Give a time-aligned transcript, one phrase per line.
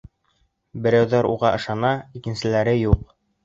[0.87, 3.09] Берәүҙәре уға ышана, икенселәре юҡ.